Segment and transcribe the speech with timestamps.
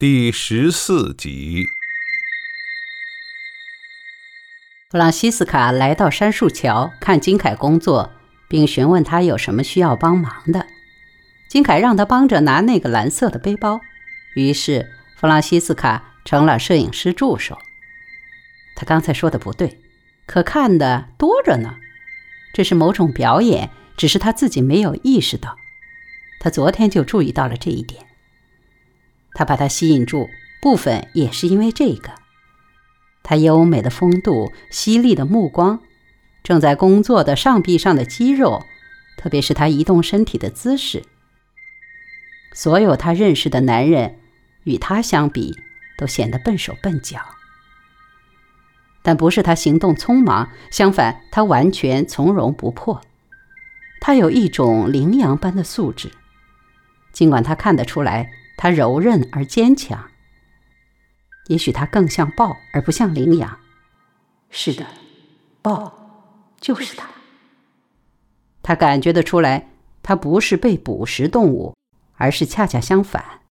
[0.00, 1.66] 第十四集，
[4.92, 8.12] 弗朗西斯卡来到杉树桥看金凯工作，
[8.46, 10.68] 并询问他有什么需要帮忙的。
[11.48, 13.80] 金凯让他帮着拿那个蓝色的背包，
[14.36, 17.58] 于是弗朗西斯卡成了摄影师助手。
[18.76, 19.80] 他刚才说的不对，
[20.26, 21.74] 可看的多着呢。
[22.54, 25.58] 这是某种表演，只是他自己没有意识到。
[26.38, 28.06] 他昨天就注意到了这一点。
[29.38, 30.28] 他把他吸引住，
[30.60, 32.10] 部分也是因为这个。
[33.22, 35.78] 他优美的风度、犀利的目光、
[36.42, 38.64] 正在工作的上臂上的肌肉，
[39.16, 41.04] 特别是他移动身体的姿势。
[42.52, 44.18] 所有他认识的男人，
[44.64, 45.56] 与他相比，
[45.96, 47.20] 都显得笨手笨脚。
[49.02, 53.00] 但不是他行动匆忙，相反，他完全从容不迫。
[54.00, 56.10] 他有一种羚羊般的素质，
[57.12, 58.32] 尽管他看得出来。
[58.58, 60.10] 他柔韧而坚强，
[61.46, 63.60] 也许它更像豹而不像羚羊。
[64.50, 64.84] 是的，
[65.62, 67.08] 豹就是它。
[68.60, 69.70] 他感觉得出来，
[70.02, 71.76] 它不是被捕食动物，
[72.16, 73.42] 而是恰恰相反。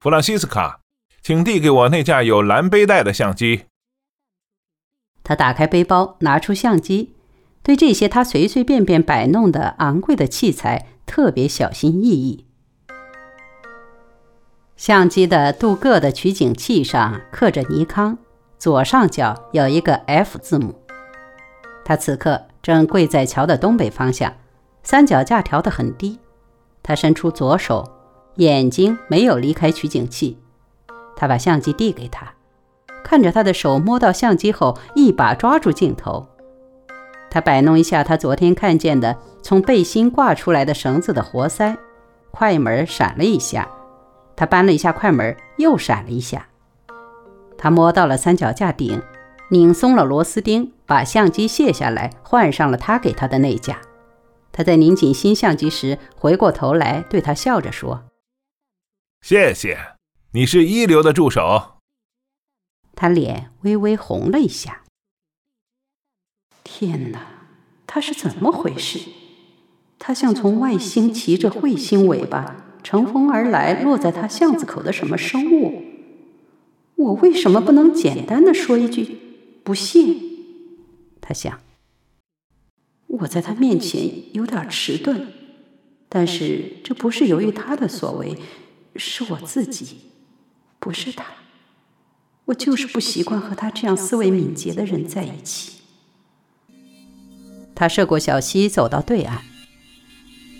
[0.00, 0.80] 弗朗西斯卡，
[1.20, 3.66] 请递给我那架有蓝背带的相机。
[5.22, 7.14] 他打开背包，拿出相机，
[7.62, 12.46] 对这些他随随便便摆弄的昂贵的器材特别小心翼翼。
[14.76, 18.18] 相机的镀铬的取景器上刻着尼康，
[18.58, 20.74] 左上角有一个 F 字母。
[21.84, 24.34] 他此刻正跪在桥的东北方向，
[24.82, 26.18] 三脚架调得很低。
[26.82, 27.84] 他伸出左手，
[28.36, 30.38] 眼睛没有离开取景器。
[31.14, 32.34] 他把相机递给他，
[33.04, 36.26] 看着他的手摸到相机后，一把抓住镜头。
[37.30, 41.76] 他摆弄一下他昨天看见的从背心挂出来的绳子的活塞，
[42.32, 43.68] 快门闪了一下。
[44.36, 46.48] 他扳了一下快门，又闪了一下。
[47.56, 49.00] 他摸到了三脚架顶，
[49.50, 53.80] 拧松了螺丝钉，把相机卸下来，换上了他给他的那架。
[54.52, 58.04] 他在拧紧新相机时，回过头来对他笑着说
[59.22, 59.96] ：“谢谢，
[60.32, 61.78] 你是一流的助手。”
[62.94, 64.82] 他脸微微红了一下。
[66.62, 67.26] 天哪，
[67.86, 69.08] 他是怎么回事？
[69.98, 72.56] 他像从外星骑着彗星尾巴。
[72.84, 75.82] 乘风而来，落在他巷子口的什么生物？
[76.96, 79.18] 我为什么不能简单的说一句
[79.64, 80.14] 不谢？
[81.20, 81.58] 他想。
[83.06, 85.28] 我在他面前有点迟钝，
[86.08, 88.36] 但是这不是由于他的所为，
[88.96, 89.96] 是我自己，
[90.78, 91.24] 不是他。
[92.46, 95.80] 我就是不习惯和他这样思维敏捷的人在一起。
[97.74, 99.42] 他涉过小溪，走到对岸。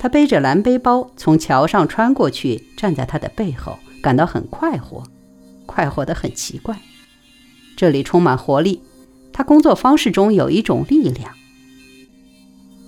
[0.05, 5.03] 他背着蓝背包从桥上穿过去，站在他的背后，感到很快活，
[5.65, 6.79] 快活得很奇怪。
[7.75, 8.83] 这里充满活力，
[9.33, 11.33] 他工作方式中有一种力量。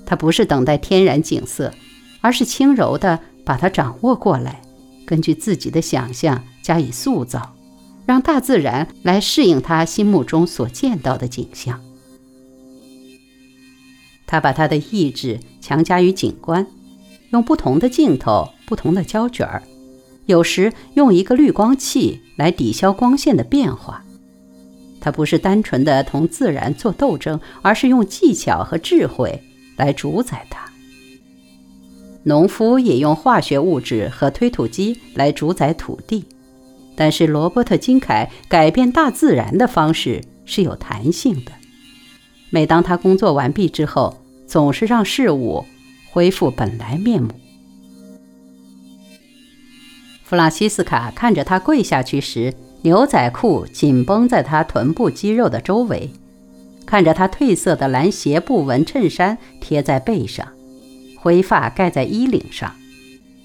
[0.04, 1.72] 他不是等待天然景色，
[2.20, 4.60] 而是轻柔地把它掌握过来，
[5.06, 7.56] 根据自己的想象加以塑造，
[8.04, 11.80] 让大自然来适应他心目中所见到的景象。
[14.26, 16.66] 他把他的意志强加于景观。
[17.30, 19.62] 用不同的镜头、不同的胶卷儿，
[20.26, 24.02] 有时用一个滤光器来抵消光线的变化。
[25.00, 29.40] 他不是单纯的同自然做斗争，而是用技巧和智慧
[29.76, 30.66] 来主宰它。
[32.24, 36.24] 农夫也用化学物质和推土机来主宰土地，
[36.96, 41.52] 但是罗伯特·金凯改变大自然的方式是有弹性的。
[42.50, 45.64] 每当他工作完毕之后，总是让事物。
[46.16, 47.28] 恢复本来面目。
[50.24, 56.08] 弗朗西斯卡看着他跪下去时，牛仔裤紧绷在他臀部肌肉的周围；
[56.86, 60.48] 看着他褪色的蓝斜布纹衬衫贴在背上，
[61.18, 62.70] 灰发盖在衣领上；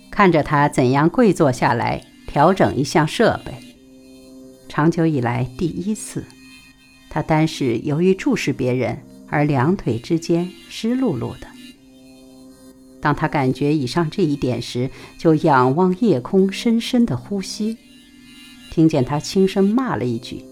[0.09, 3.51] 看着他怎样跪坐下来调整一项设备。
[4.69, 6.23] 长久以来第一次，
[7.09, 8.97] 他单是由于注视别人
[9.27, 11.50] 而两腿之间湿漉漉的。
[13.01, 17.77] 当他感觉以上这一点时，就仰望夜空，深深的呼吸，
[18.71, 20.45] 听见他轻声骂了一句：“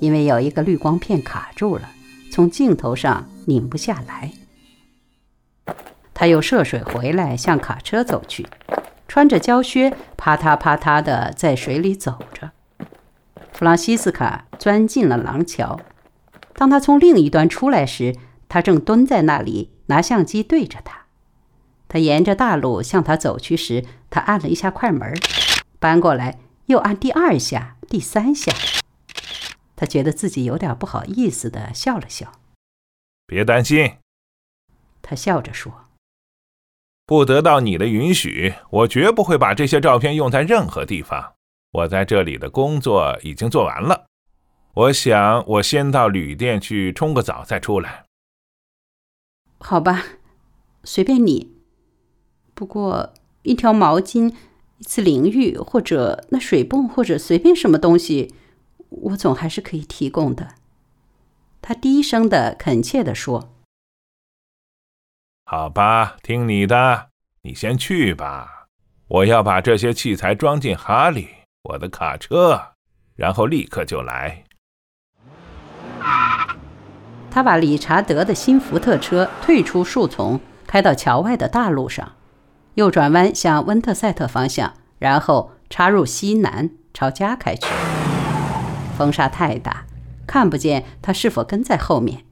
[0.00, 1.90] 因为有一个滤光片卡住了，
[2.30, 4.32] 从镜头上拧不下来。”
[6.14, 8.46] 他又涉水回来，向卡车走去，
[9.08, 12.52] 穿着胶靴，啪嗒啪嗒的在水里走着。
[13.52, 15.80] 弗朗西斯卡钻进了廊桥。
[16.54, 18.14] 当他从另一端出来时，
[18.48, 21.03] 他正蹲在那里，拿相机对着他。
[21.88, 25.14] 他沿着大路向他走去时，他按了一下快门，
[25.78, 28.52] 搬过来，又按第二下、第三下。
[29.76, 32.32] 他觉得自己有点不好意思的笑了笑。
[33.26, 33.96] 别担心，
[35.02, 35.86] 他笑着说
[37.06, 41.34] ：“不得到你的允许，我绝不会把这些照片用在任何地方。
[41.72, 44.06] 我在这里的工作已经做完了，
[44.74, 48.04] 我想我先到旅店去冲个澡再出来。”
[49.58, 50.04] 好吧，
[50.84, 51.53] 随便你。
[52.54, 53.12] 不过
[53.42, 54.34] 一条毛巾、
[54.78, 58.34] 一次淋浴，或者那水泵，或者随便什么东西。
[58.88, 60.54] 我总还是可以提供的。”
[61.60, 63.54] 他低声的、恳切的说。
[65.46, 67.08] “好吧，听你的，
[67.42, 68.68] 你先去吧。
[69.08, 71.28] 我要把这些器材装进哈利，
[71.62, 72.74] 我的卡车，
[73.16, 74.44] 然后立刻就来。”
[77.30, 82.14] 他把理查德的新福特车退出树丛，开到桥外的大路上，
[82.74, 87.66] 右转弯向温特塞特方向，然后插入西南，朝家开去。
[88.98, 89.86] 风沙太大，
[90.26, 92.24] 看不见他是否跟在后面。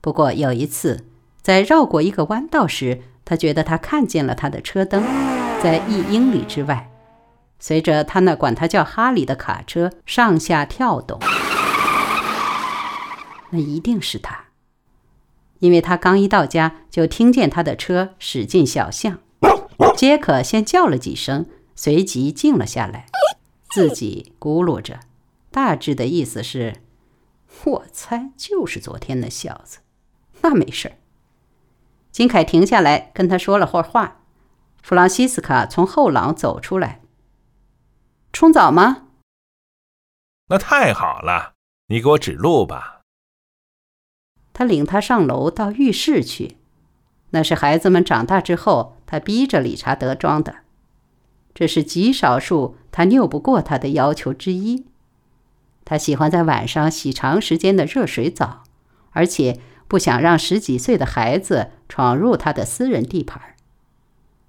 [0.00, 1.06] 不过有一次，
[1.40, 5.02] 在绕过一个弯道时，他觉得他看见了他的车灯，
[5.62, 6.90] 在一英里之外，
[7.58, 11.20] 随着他那管他叫哈里的卡车上下跳动。
[13.50, 14.46] 那一定是他，
[15.58, 19.18] 因为他刚一到家，就听见他的车驶进小巷。
[20.00, 21.44] 杰克先叫了几声，
[21.76, 23.04] 随即静了下来，
[23.68, 25.00] 自己咕噜着。
[25.50, 26.80] 大致的意思是，
[27.64, 29.80] 我猜就是昨天那小子。
[30.40, 30.96] 那没事儿。
[32.10, 34.22] 金凯停下来跟他说了会儿话。
[34.82, 37.02] 弗朗西斯卡从后廊走出来。
[38.32, 39.08] 冲澡吗？
[40.48, 41.52] 那太好了，
[41.88, 43.02] 你给我指路吧。
[44.54, 46.56] 他领他上楼到浴室去。
[47.32, 50.58] 那是孩子们长大之后，他逼着理查德装的。
[51.52, 54.86] 这是极少数他拗不过他的要求之一。
[55.84, 58.62] 他喜欢在晚上洗长时间的热水澡，
[59.10, 59.58] 而且
[59.88, 63.56] 不想让十几岁的孩子闯入他的私人地盘。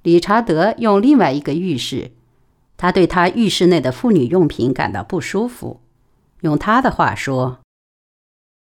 [0.04, 2.12] 理查德用另外一个浴室，
[2.78, 5.82] 他对他浴室内的妇女用品感到不舒服。
[6.42, 7.62] 用他的话说：“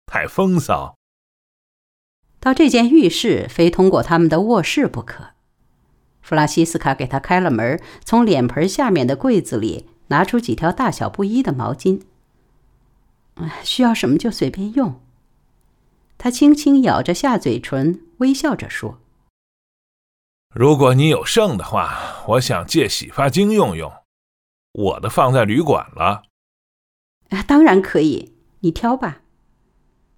[0.08, 0.96] 太风骚。”
[2.40, 5.32] 到这间浴室非通过他们的卧室不可。
[6.30, 12.04] 弗拉西斯卡给他开了门，从脸盆下面的柜子里拿出几条大小不一的毛巾。
[13.64, 15.02] 需要什么就随便用。
[16.20, 19.00] 他轻轻咬着下嘴唇，微笑着说
[20.54, 23.92] ：“如果你有剩的话，我想借洗发精用用。
[24.74, 26.22] 我的放在旅馆了。
[27.36, 29.22] ”“啊当然可以，你挑吧。”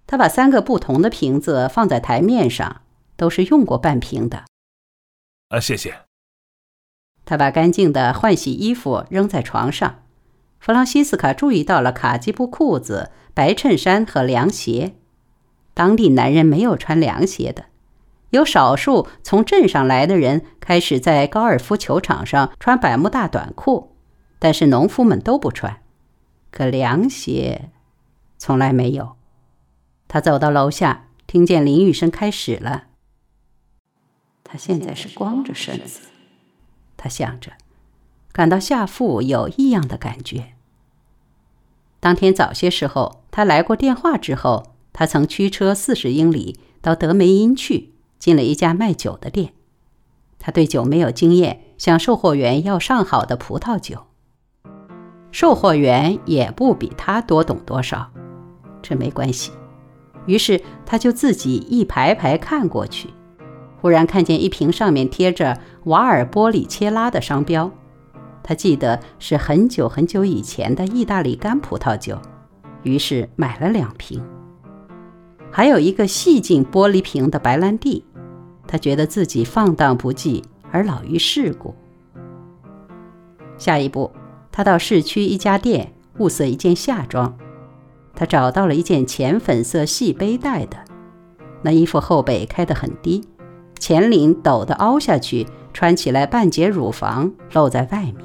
[0.06, 2.82] 他把三个不同的瓶子放在台面上，
[3.16, 4.44] 都是用过半瓶的。
[5.52, 5.94] “啊，谢谢。”
[7.24, 10.02] 他把干净的换洗衣服扔在床上。
[10.58, 14.94] 弗朗西斯卡注意到了卡其布裤子、白衬衫和凉鞋。
[15.74, 17.66] 当地男人没有穿凉鞋的，
[18.30, 23.96] 有少数从镇上来的人开始在高尔夫球场上穿百慕大短裤，
[24.38, 25.82] 但是农夫们都不穿。
[26.50, 27.70] 可凉鞋
[28.36, 29.16] 从来没有。
[30.06, 32.84] 他走到楼下，听见淋浴声开始了。
[34.52, 36.00] 他现在是光着身子，
[36.98, 37.52] 他想着。
[38.32, 40.52] 感到下腹有异样的感觉。
[42.00, 49.54] 当天早些时候，他来过电话之后，他曾驱车四十英里到德梅因去，进了一家卖酒的店。
[50.38, 54.04] 他对酒没有经验，向售货员要上好的葡萄酒。
[55.30, 58.12] 售货员也不比他多懂多少，
[58.82, 59.50] 这没关系。
[60.26, 63.08] 于是他就自己一排排看过去，
[63.82, 67.68] 忽然看见一瓶上面贴着瓦尔波里切拉的商标。
[68.40, 72.16] 他记得是很久很久以前的意大利干葡萄酒，
[72.84, 74.22] 于是买了两瓶。
[75.50, 78.04] 还有一个细颈玻璃瓶的白兰地。
[78.64, 81.74] 他觉得自己放荡不羁而老于世故。
[83.58, 84.10] 下一步，
[84.50, 87.36] 他到市区一家店物色一件夏装。
[88.14, 90.78] 他找到了一件浅粉色细背带的，
[91.62, 93.22] 那衣服后背开得很低，
[93.82, 98.18] 前领陡得凹下去，穿起来半截乳房露在外面。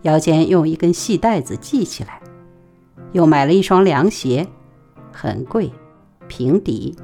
[0.00, 2.18] 腰间用一根细带子系起来，
[3.12, 4.48] 又买了一双凉鞋，
[5.12, 5.70] 很贵，
[6.28, 6.96] 平底，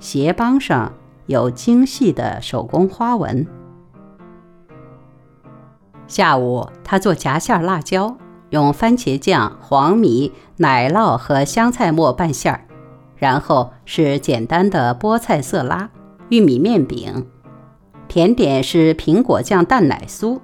[0.00, 0.90] 鞋帮上
[1.26, 3.46] 有精细的手工花纹。
[6.06, 8.16] 下午，他做夹馅辣椒，
[8.48, 12.64] 用番茄酱、黄米、奶酪和香菜末拌馅儿，
[13.16, 15.90] 然后是简单的菠菜色拉、
[16.32, 17.26] 玉米面饼，
[18.08, 20.40] 甜点是苹果酱蛋奶酥。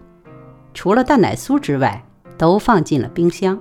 [0.75, 2.05] 除了蛋奶酥之外，
[2.37, 3.59] 都放进了冰箱。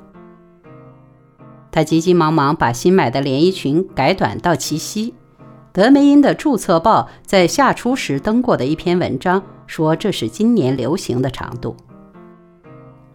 [1.72, 5.14] 他急急忙忙把新买的连衣裙改短到齐膝。
[5.72, 11.78] 德梅因的注册报在夏初时登过的一篇文章说，这是今年流行的长度。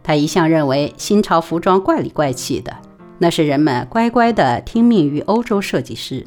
[0.03, 2.75] 他一向认为新潮服装怪里怪气的，
[3.19, 6.27] 那是人们乖乖地听命于欧洲设计师。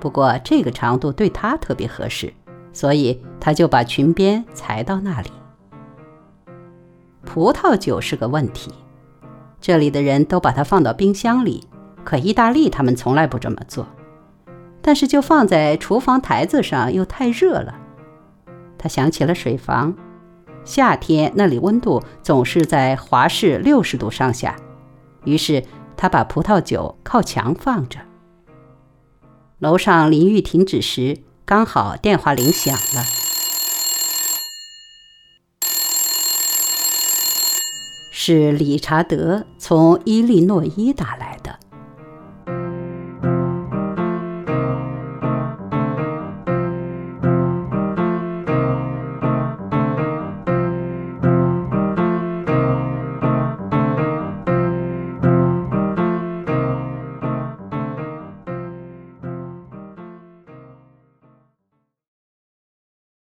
[0.00, 2.32] 不过这个长度对他特别合适，
[2.72, 5.30] 所以他就把裙边裁到那里。
[7.24, 8.72] 葡萄酒是个问题，
[9.60, 11.68] 这里的人都把它放到冰箱里，
[12.02, 13.86] 可意大利他们从来不这么做。
[14.82, 17.76] 但是就放在厨房台子上又太热了。
[18.78, 19.94] 他想起了水房，
[20.64, 24.56] 夏天那里温度总是在华氏六十度上下，
[25.24, 25.62] 于是
[25.96, 28.00] 他把葡萄酒靠墙放着。
[29.60, 33.04] 楼上淋浴停止时，刚好电话铃响了，
[38.10, 41.58] 是理查德从伊利诺伊打来的。